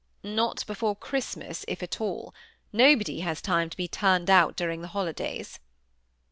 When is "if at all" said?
1.67-2.33